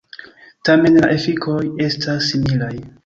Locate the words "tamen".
0.69-0.97